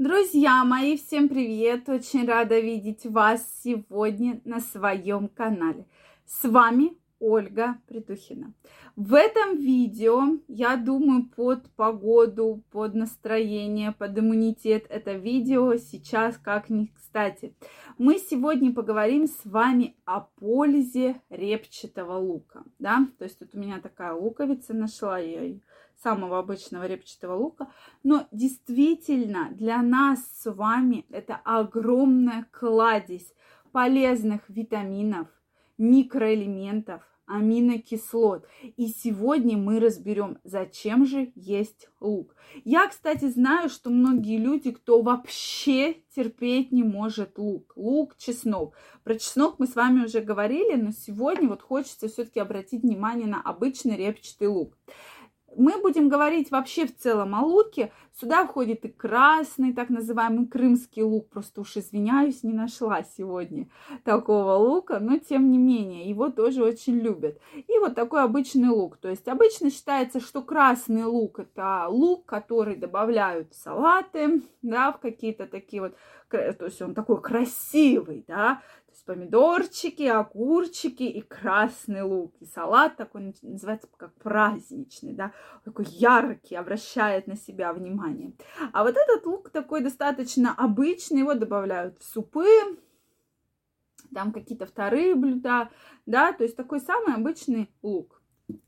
[0.00, 1.86] Друзья мои, всем привет!
[1.90, 5.84] Очень рада видеть вас сегодня на своем канале.
[6.24, 8.54] С вами Ольга Притухина.
[8.96, 16.70] В этом видео, я думаю, под погоду, под настроение, под иммунитет, это видео сейчас как
[16.70, 17.54] ни кстати.
[17.98, 22.64] Мы сегодня поговорим с вами о пользе репчатого лука.
[22.78, 23.06] Да?
[23.18, 25.60] То есть тут у меня такая луковица нашла, я ее
[26.02, 27.70] самого обычного репчатого лука.
[28.02, 33.32] Но действительно для нас с вами это огромная кладезь
[33.72, 35.28] полезных витаминов,
[35.78, 38.46] микроэлементов, аминокислот.
[38.76, 42.34] И сегодня мы разберем, зачем же есть лук.
[42.64, 47.72] Я, кстати, знаю, что многие люди, кто вообще терпеть не может лук.
[47.76, 48.74] Лук, чеснок.
[49.04, 53.40] Про чеснок мы с вами уже говорили, но сегодня вот хочется все-таки обратить внимание на
[53.40, 54.76] обычный репчатый лук.
[55.56, 57.92] Мы будем говорить вообще в целом о луке.
[58.20, 61.30] Сюда входит и красный, так называемый крымский лук.
[61.30, 63.70] Просто уж извиняюсь, не нашла сегодня
[64.04, 67.40] такого лука, но тем не менее, его тоже очень любят.
[67.54, 68.98] И вот такой обычный лук.
[68.98, 75.00] То есть обычно считается, что красный лук это лук, который добавляют в салаты, да, в
[75.00, 75.96] какие-то такие вот,
[76.28, 82.34] то есть он такой красивый, да, то есть помидорчики, огурчики и красный лук.
[82.40, 85.32] И салат такой называется как праздничный, да,
[85.64, 88.09] такой яркий, обращает на себя внимание.
[88.72, 92.46] А вот этот лук такой достаточно обычный, его добавляют в супы,
[94.14, 95.70] там какие-то вторые блюда,
[96.06, 98.19] да, то есть такой самый обычный лук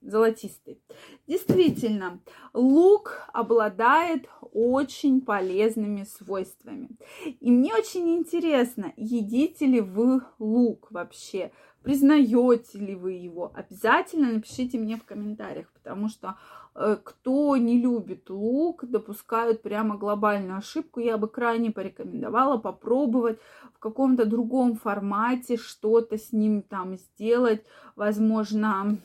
[0.00, 0.80] золотистый.
[1.26, 2.20] Действительно,
[2.52, 6.90] лук обладает очень полезными свойствами.
[7.24, 11.52] И мне очень интересно, едите ли вы лук вообще?
[11.82, 13.52] Признаете ли вы его?
[13.54, 16.36] Обязательно напишите мне в комментариях, потому что
[16.74, 21.00] э, кто не любит лук, допускают прямо глобальную ошибку.
[21.00, 23.38] Я бы крайне порекомендовала попробовать
[23.72, 27.64] в каком-то другом формате что-то с ним там сделать.
[27.96, 28.98] Возможно,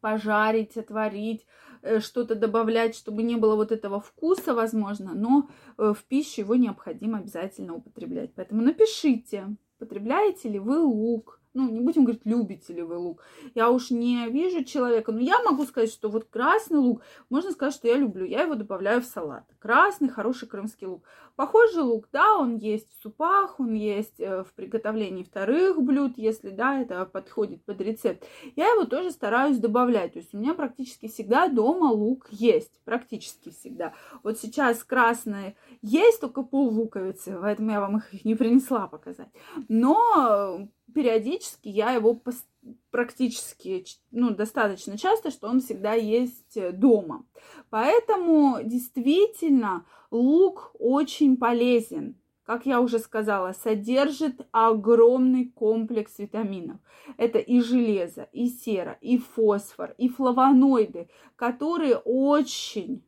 [0.00, 1.46] пожарить, отварить,
[1.82, 6.54] э, что-то добавлять, чтобы не было вот этого вкуса, возможно, но э, в пищу его
[6.54, 8.32] необходимо обязательно употреблять.
[8.34, 13.24] Поэтому напишите, потребляете ли вы лук, ну, не будем говорить, любите ли вы лук.
[13.54, 17.74] Я уж не вижу человека, но я могу сказать, что вот красный лук, можно сказать,
[17.74, 18.24] что я люблю.
[18.24, 19.44] Я его добавляю в салат.
[19.58, 21.02] Красный, хороший крымский лук.
[21.34, 26.50] Похожий лук, да, он есть в супах, он есть э, в приготовлении вторых блюд, если,
[26.50, 28.24] да, это подходит под рецепт.
[28.56, 30.12] Я его тоже стараюсь добавлять.
[30.12, 32.78] То есть у меня практически всегда дома лук есть.
[32.84, 33.94] Практически всегда.
[34.22, 39.30] Вот сейчас красный есть, только пол луковицы, поэтому я вам их не принесла показать.
[39.68, 42.20] Но периодически я его
[42.90, 47.24] практически, ну, достаточно часто, что он всегда есть э, дома.
[47.70, 52.16] Поэтому действительно лук очень полезен.
[52.44, 56.78] Как я уже сказала, содержит огромный комплекс витаминов.
[57.16, 63.04] Это и железо, и сера, и фосфор, и флавоноиды, которые очень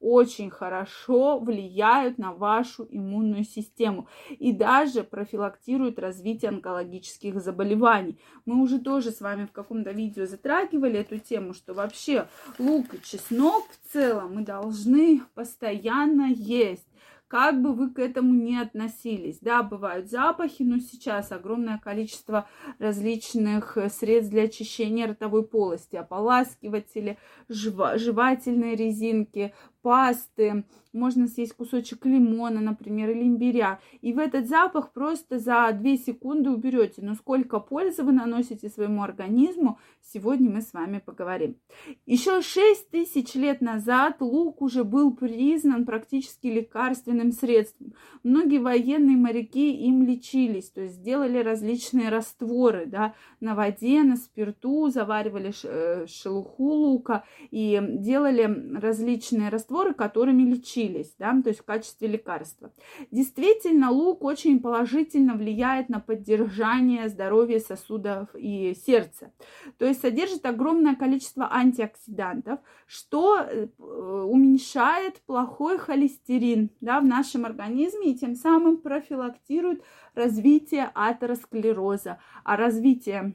[0.00, 8.18] очень хорошо влияют на вашу иммунную систему и даже профилактируют развитие онкологических заболеваний.
[8.46, 13.02] Мы уже тоже с вами в каком-то видео затрагивали эту тему, что вообще лук и
[13.02, 16.88] чеснок в целом мы должны постоянно есть
[17.28, 19.38] как бы вы к этому ни относились.
[19.40, 22.48] Да, бывают запахи, но сейчас огромное количество
[22.78, 29.54] различных э, средств для очищения ротовой полости, ополаскиватели, жевательные резинки,
[29.88, 33.80] пасты, можно съесть кусочек лимона, например, или имбиря.
[34.02, 37.00] И в этот запах просто за 2 секунды уберете.
[37.02, 41.56] Но сколько пользы вы наносите своему организму, сегодня мы с вами поговорим.
[42.04, 47.94] Еще 6 тысяч лет назад лук уже был признан практически лекарственным средством.
[48.22, 54.88] Многие военные моряки им лечились, то есть сделали различные растворы да, на воде, на спирту,
[54.88, 61.64] заваривали э, шелуху лука и делали различные растворы, которыми лечили лечились, да, то есть в
[61.64, 62.72] качестве лекарства.
[63.10, 69.32] Действительно, лук очень положительно влияет на поддержание здоровья сосудов и сердца.
[69.78, 78.12] То есть содержит огромное количество антиоксидантов, что э, уменьшает плохой холестерин да, в нашем организме
[78.12, 79.82] и тем самым профилактирует
[80.14, 82.18] развитие атеросклероза.
[82.44, 83.34] А развитие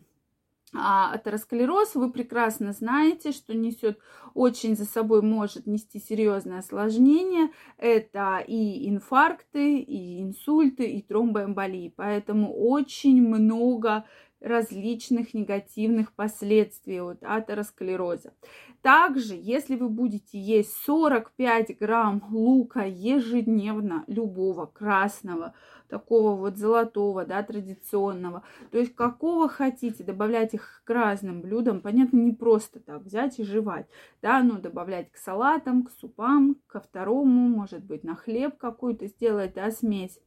[0.74, 4.00] атеросклероз, вы прекрасно знаете, что несет
[4.34, 7.50] очень за собой может нести серьезное осложнение.
[7.78, 11.94] Это и инфаркты, и инсульты, и тромбоэмболии.
[11.96, 14.06] Поэтому очень много
[14.44, 18.34] различных негативных последствий от атеросклероза.
[18.82, 25.54] Также, если вы будете есть 45 грамм лука ежедневно, любого красного,
[25.94, 28.44] такого вот золотого, да, традиционного.
[28.72, 31.82] То есть какого хотите, добавлять их к разным блюдам.
[31.82, 33.86] Понятно, не просто так взять и жевать,
[34.22, 39.54] да, но добавлять к салатам, к супам, ко второму, может быть, на хлеб какую-то сделать,
[39.54, 40.20] да, смесь,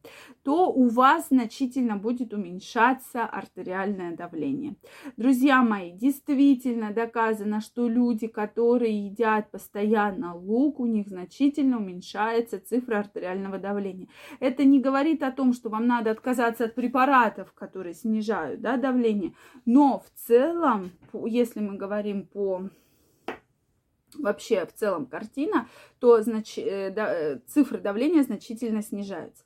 [0.44, 3.24] то у вас значительно будет уменьшаться
[4.06, 4.76] артериальное давление.
[5.16, 12.98] Друзья мои, действительно доказано, что люди, которые едят постоянно лук, у них значительно уменьшается цифра
[12.98, 14.08] артериального давления.
[14.40, 19.34] Это не говорит о том, что вам надо отказаться от препаратов, которые снижают да, давление.
[19.64, 20.90] Но в целом,
[21.26, 22.68] если мы говорим по
[24.14, 25.68] вообще в целом картина,
[25.98, 29.44] то значит, э, да, э, цифры давления значительно снижаются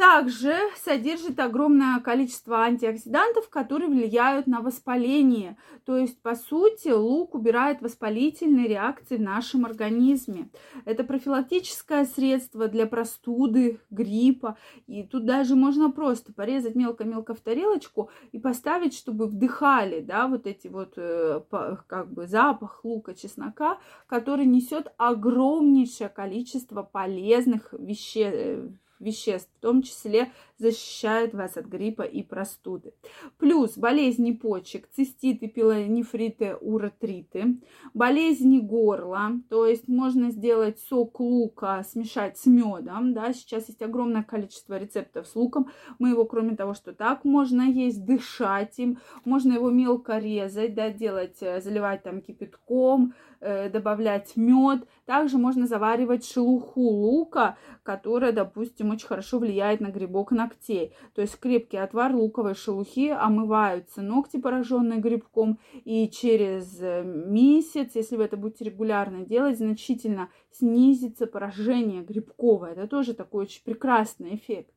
[0.00, 5.58] также содержит огромное количество антиоксидантов, которые влияют на воспаление.
[5.84, 10.48] То есть, по сути, лук убирает воспалительные реакции в нашем организме.
[10.86, 14.56] Это профилактическое средство для простуды, гриппа.
[14.86, 20.46] И тут даже можно просто порезать мелко-мелко в тарелочку и поставить, чтобы вдыхали, да, вот
[20.46, 21.42] эти вот, э,
[21.86, 23.76] как бы, запах лука, чеснока,
[24.06, 30.30] который несет огромнейшее количество полезных веществ веществ, в том числе
[30.60, 32.92] защищает вас от гриппа и простуды.
[33.38, 37.58] Плюс болезни почек, циститы, пилонефриты, уретриты,
[37.94, 44.22] болезни горла, то есть можно сделать сок лука, смешать с медом, да, сейчас есть огромное
[44.22, 49.54] количество рецептов с луком, мы его, кроме того, что так можно есть, дышать им, можно
[49.54, 56.26] его мелко резать, да, делать, э, заливать там кипятком, э, добавлять мед, также можно заваривать
[56.26, 60.94] шелуху лука, которая, допустим, очень хорошо влияет на грибок на ногтей.
[61.14, 68.16] То есть крепкий отвар луковой шелухи омываются ногти, пораженные грибком, и через э, месяц, если
[68.16, 72.72] вы это будете регулярно делать, значительно снизится поражение грибковое.
[72.72, 74.70] Это тоже такой очень прекрасный эффект.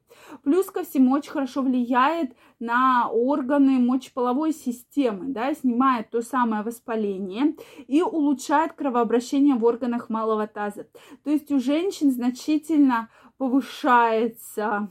[0.44, 7.56] Плюс ко всему очень хорошо влияет на органы мочеполовой системы, да, снимает то самое воспаление
[7.88, 10.88] и улучшает кровообращение в органах малого таза.
[11.24, 14.90] То есть у женщин значительно повышается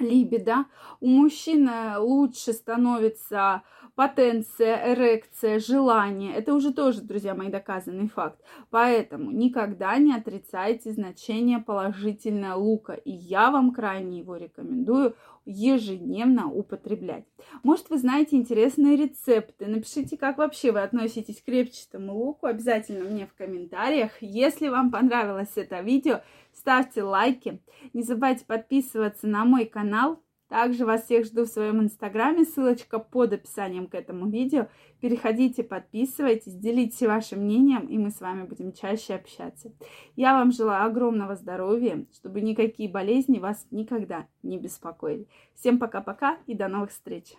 [0.00, 0.66] либидо.
[1.00, 3.62] У мужчины лучше становится
[3.94, 6.34] потенция, эрекция, желание.
[6.34, 8.40] Это уже тоже, друзья мои, доказанный факт.
[8.70, 12.92] Поэтому никогда не отрицайте значение положительного лука.
[12.92, 15.16] И я вам крайне его рекомендую
[15.46, 17.24] ежедневно употреблять.
[17.62, 19.66] Может, вы знаете интересные рецепты.
[19.66, 22.46] Напишите, как вообще вы относитесь к репчатому луку.
[22.46, 24.12] Обязательно мне в комментариях.
[24.20, 26.20] Если вам понравилось это видео,
[26.52, 27.62] ставьте лайки.
[27.94, 30.20] Не забывайте подписываться на мой канал.
[30.48, 34.68] Также вас всех жду в своем инстаграме, ссылочка под описанием к этому видео.
[35.00, 39.72] Переходите, подписывайтесь, делитесь вашим мнением, и мы с вами будем чаще общаться.
[40.14, 45.26] Я вам желаю огромного здоровья, чтобы никакие болезни вас никогда не беспокоили.
[45.54, 47.34] Всем пока-пока и до новых встреч!